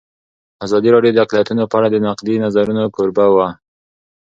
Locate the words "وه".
3.35-3.47